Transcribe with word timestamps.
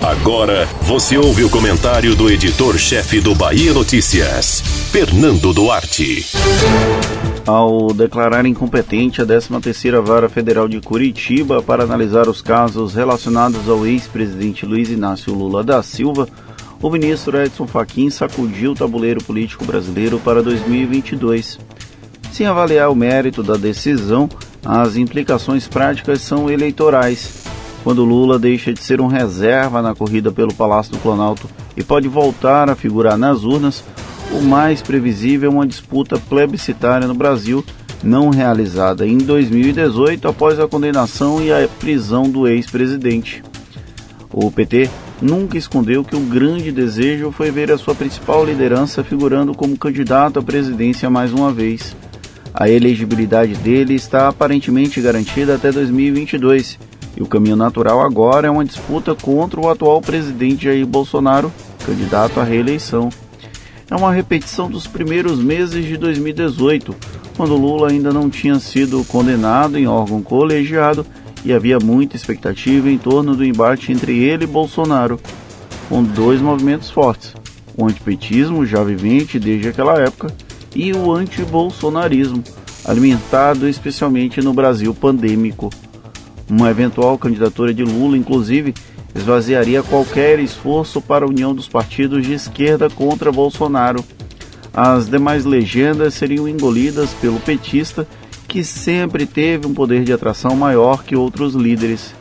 Agora 0.00 0.66
você 0.82 1.18
ouve 1.18 1.44
o 1.44 1.50
comentário 1.50 2.14
do 2.14 2.30
editor-chefe 2.30 3.20
do 3.20 3.34
Bahia 3.34 3.72
Notícias, 3.72 4.60
Fernando 4.90 5.52
Duarte. 5.52 6.26
Ao 7.46 7.92
declarar 7.92 8.46
incompetente 8.46 9.20
a 9.20 9.26
13ª 9.26 10.00
Vara 10.00 10.28
Federal 10.28 10.68
de 10.68 10.80
Curitiba 10.80 11.62
para 11.62 11.84
analisar 11.84 12.28
os 12.28 12.40
casos 12.40 12.94
relacionados 12.94 13.68
ao 13.68 13.86
ex-presidente 13.86 14.64
Luiz 14.64 14.88
Inácio 14.88 15.34
Lula 15.34 15.62
da 15.62 15.82
Silva, 15.82 16.28
o 16.80 16.88
ministro 16.88 17.38
Edson 17.38 17.66
Fachin 17.66 18.08
sacudiu 18.08 18.72
o 18.72 18.74
tabuleiro 18.74 19.22
político 19.22 19.64
brasileiro 19.64 20.18
para 20.20 20.42
2022. 20.42 21.58
Sem 22.32 22.46
avaliar 22.46 22.90
o 22.90 22.94
mérito 22.94 23.42
da 23.42 23.56
decisão, 23.56 24.28
as 24.64 24.96
implicações 24.96 25.68
práticas 25.68 26.22
são 26.22 26.50
eleitorais. 26.50 27.39
Quando 27.82 28.04
Lula 28.04 28.38
deixa 28.38 28.72
de 28.72 28.80
ser 28.80 29.00
um 29.00 29.06
reserva 29.06 29.80
na 29.80 29.94
corrida 29.94 30.30
pelo 30.30 30.52
Palácio 30.52 30.92
do 30.92 30.98
Planalto 30.98 31.48
e 31.76 31.82
pode 31.82 32.08
voltar 32.08 32.68
a 32.68 32.76
figurar 32.76 33.16
nas 33.16 33.42
urnas, 33.42 33.82
o 34.32 34.42
mais 34.42 34.82
previsível 34.82 35.50
é 35.50 35.54
uma 35.54 35.66
disputa 35.66 36.18
plebiscitária 36.18 37.08
no 37.08 37.14
Brasil, 37.14 37.64
não 38.02 38.28
realizada 38.28 39.06
em 39.06 39.18
2018 39.18 40.28
após 40.28 40.60
a 40.60 40.68
condenação 40.68 41.42
e 41.42 41.52
a 41.52 41.66
prisão 41.80 42.24
do 42.24 42.46
ex-presidente. 42.46 43.42
O 44.32 44.50
PT 44.50 44.88
nunca 45.20 45.58
escondeu 45.58 46.04
que 46.04 46.14
o 46.14 46.20
grande 46.20 46.70
desejo 46.70 47.32
foi 47.32 47.50
ver 47.50 47.72
a 47.72 47.78
sua 47.78 47.94
principal 47.94 48.44
liderança 48.44 49.02
figurando 49.02 49.54
como 49.54 49.76
candidato 49.76 50.38
à 50.38 50.42
presidência 50.42 51.10
mais 51.10 51.32
uma 51.32 51.52
vez. 51.52 51.96
A 52.54 52.68
elegibilidade 52.68 53.54
dele 53.54 53.94
está 53.94 54.28
aparentemente 54.28 55.00
garantida 55.00 55.54
até 55.54 55.72
2022 55.72 56.78
e 57.20 57.22
o 57.22 57.26
caminho 57.26 57.54
natural 57.54 58.00
agora 58.00 58.48
é 58.48 58.50
uma 58.50 58.64
disputa 58.64 59.14
contra 59.14 59.60
o 59.60 59.68
atual 59.68 60.00
presidente 60.00 60.64
Jair 60.64 60.86
Bolsonaro, 60.86 61.52
candidato 61.84 62.40
à 62.40 62.44
reeleição. 62.44 63.10
É 63.90 63.94
uma 63.94 64.10
repetição 64.10 64.70
dos 64.70 64.86
primeiros 64.86 65.38
meses 65.38 65.84
de 65.84 65.98
2018, 65.98 66.96
quando 67.36 67.56
Lula 67.56 67.90
ainda 67.90 68.10
não 68.10 68.30
tinha 68.30 68.58
sido 68.58 69.04
condenado 69.04 69.76
em 69.76 69.86
órgão 69.86 70.22
colegiado 70.22 71.04
e 71.44 71.52
havia 71.52 71.78
muita 71.78 72.16
expectativa 72.16 72.90
em 72.90 72.96
torno 72.96 73.36
do 73.36 73.44
embate 73.44 73.92
entre 73.92 74.18
ele 74.18 74.44
e 74.44 74.46
Bolsonaro, 74.46 75.20
com 75.90 76.02
dois 76.02 76.40
movimentos 76.40 76.88
fortes: 76.88 77.34
o 77.76 77.84
antipetismo, 77.84 78.64
já 78.64 78.82
vivente 78.82 79.38
desde 79.38 79.68
aquela 79.68 80.00
época, 80.00 80.34
e 80.74 80.94
o 80.94 81.12
antibolsonarismo, 81.12 82.42
alimentado 82.82 83.68
especialmente 83.68 84.40
no 84.40 84.54
Brasil 84.54 84.94
pandêmico. 84.94 85.68
Uma 86.50 86.68
eventual 86.68 87.16
candidatura 87.16 87.72
de 87.72 87.84
Lula, 87.84 88.18
inclusive, 88.18 88.74
esvaziaria 89.14 89.84
qualquer 89.84 90.40
esforço 90.40 91.00
para 91.00 91.24
a 91.24 91.28
união 91.28 91.54
dos 91.54 91.68
partidos 91.68 92.26
de 92.26 92.32
esquerda 92.32 92.90
contra 92.90 93.30
Bolsonaro. 93.30 94.04
As 94.74 95.08
demais 95.08 95.44
legendas 95.44 96.14
seriam 96.14 96.48
engolidas 96.48 97.10
pelo 97.14 97.38
petista 97.38 98.06
que 98.48 98.64
sempre 98.64 99.26
teve 99.26 99.64
um 99.64 99.72
poder 99.72 100.02
de 100.02 100.12
atração 100.12 100.56
maior 100.56 101.04
que 101.04 101.14
outros 101.14 101.54
líderes. 101.54 102.12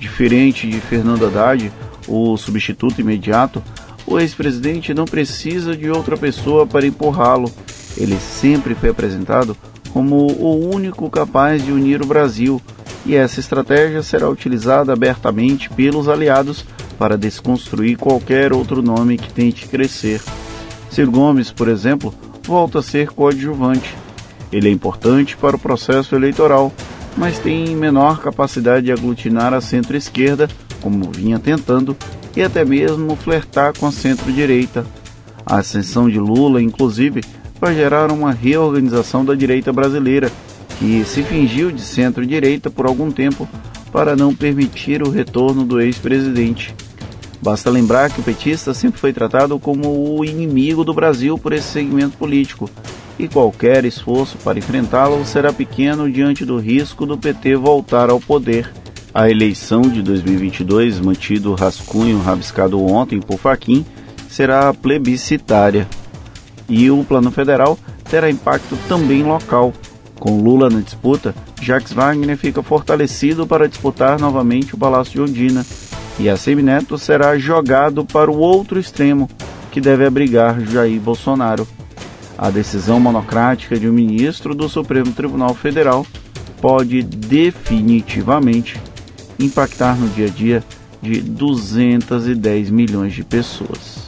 Diferente 0.00 0.66
de 0.66 0.80
Fernando 0.80 1.26
Haddad, 1.26 1.70
o 2.06 2.38
substituto 2.38 3.02
imediato, 3.02 3.62
o 4.06 4.18
ex-presidente 4.18 4.94
não 4.94 5.04
precisa 5.04 5.76
de 5.76 5.90
outra 5.90 6.16
pessoa 6.16 6.66
para 6.66 6.86
empurrá-lo. 6.86 7.52
Ele 7.98 8.16
sempre 8.16 8.74
foi 8.74 8.88
apresentado 8.88 9.54
como 9.92 10.16
o 10.16 10.74
único 10.74 11.10
capaz 11.10 11.62
de 11.62 11.70
unir 11.70 12.00
o 12.00 12.06
Brasil, 12.06 12.62
e 13.08 13.16
essa 13.16 13.40
estratégia 13.40 14.02
será 14.02 14.28
utilizada 14.28 14.92
abertamente 14.92 15.68
pelos 15.70 16.08
aliados 16.08 16.64
para 16.96 17.18
desconstruir 17.18 17.96
qualquer 17.96 18.52
outro 18.52 18.82
nome 18.82 19.18
que 19.18 19.32
tente 19.32 19.66
crescer. 19.66 20.20
Ciro 20.90 21.10
Gomes, 21.10 21.50
por 21.50 21.68
exemplo, 21.68 22.14
volta 22.46 22.78
a 22.78 22.82
ser 22.82 23.08
coadjuvante 23.10 23.96
ele 24.50 24.68
é 24.68 24.72
importante 24.72 25.36
para 25.36 25.56
o 25.56 25.58
processo 25.58 26.14
eleitoral, 26.14 26.72
mas 27.16 27.38
tem 27.38 27.76
menor 27.76 28.20
capacidade 28.20 28.86
de 28.86 28.92
aglutinar 28.92 29.52
a 29.52 29.60
centro-esquerda, 29.60 30.48
como 30.80 31.10
vinha 31.10 31.38
tentando, 31.38 31.96
e 32.34 32.42
até 32.42 32.64
mesmo 32.64 33.14
flertar 33.16 33.76
com 33.78 33.86
a 33.86 33.92
centro-direita. 33.92 34.86
A 35.44 35.56
ascensão 35.56 36.08
de 36.08 36.18
Lula, 36.18 36.62
inclusive, 36.62 37.22
vai 37.60 37.74
gerar 37.74 38.10
uma 38.10 38.32
reorganização 38.32 39.24
da 39.24 39.34
direita 39.34 39.72
brasileira, 39.72 40.30
que 40.78 41.04
se 41.04 41.22
fingiu 41.22 41.70
de 41.70 41.80
centro-direita 41.80 42.70
por 42.70 42.86
algum 42.86 43.10
tempo 43.10 43.48
para 43.92 44.14
não 44.14 44.34
permitir 44.34 45.02
o 45.02 45.10
retorno 45.10 45.64
do 45.64 45.80
ex-presidente. 45.80 46.74
Basta 47.40 47.70
lembrar 47.70 48.10
que 48.10 48.20
o 48.20 48.24
petista 48.24 48.74
sempre 48.74 49.00
foi 49.00 49.12
tratado 49.12 49.58
como 49.58 50.16
o 50.18 50.24
inimigo 50.24 50.84
do 50.84 50.92
Brasil 50.92 51.38
por 51.38 51.52
esse 51.52 51.68
segmento 51.68 52.16
político, 52.16 52.68
e 53.18 53.26
qualquer 53.26 53.84
esforço 53.84 54.36
para 54.38 54.58
enfrentá-lo 54.58 55.24
será 55.24 55.52
pequeno 55.52 56.10
diante 56.10 56.44
do 56.44 56.58
risco 56.58 57.04
do 57.04 57.18
PT 57.18 57.56
voltar 57.56 58.10
ao 58.10 58.20
poder. 58.20 58.70
A 59.12 59.28
eleição 59.28 59.82
de 59.82 60.02
2022, 60.02 61.00
mantido 61.00 61.54
rascunho 61.54 62.20
rabiscado 62.20 62.80
ontem 62.84 63.18
por 63.18 63.38
Faquim, 63.38 63.84
será 64.28 64.72
plebiscitária. 64.72 65.88
E 66.68 66.90
o 66.90 67.02
plano 67.02 67.30
federal 67.30 67.78
terá 68.08 68.30
impacto 68.30 68.76
também 68.88 69.22
local. 69.22 69.72
Com 70.18 70.42
Lula 70.42 70.68
na 70.68 70.80
disputa, 70.80 71.34
Jacques 71.60 71.92
Wagner 71.92 72.36
fica 72.36 72.62
fortalecido 72.62 73.46
para 73.46 73.68
disputar 73.68 74.18
novamente 74.18 74.74
o 74.74 74.78
Palácio 74.78 75.24
de 75.24 75.30
Ondina. 75.30 75.64
E 76.18 76.28
a 76.28 76.36
Semineto 76.36 76.98
será 76.98 77.38
jogado 77.38 78.04
para 78.04 78.30
o 78.30 78.38
outro 78.38 78.80
extremo, 78.80 79.30
que 79.70 79.80
deve 79.80 80.04
abrigar 80.04 80.60
Jair 80.60 81.00
Bolsonaro. 81.00 81.66
A 82.36 82.50
decisão 82.50 82.98
monocrática 82.98 83.78
de 83.78 83.88
um 83.88 83.92
ministro 83.92 84.54
do 84.54 84.68
Supremo 84.68 85.12
Tribunal 85.12 85.54
Federal 85.54 86.04
pode 86.60 87.02
definitivamente 87.02 88.80
impactar 89.38 89.96
no 89.96 90.08
dia 90.08 90.26
a 90.26 90.30
dia 90.30 90.64
de 91.00 91.20
210 91.20 92.70
milhões 92.70 93.14
de 93.14 93.22
pessoas. 93.22 94.07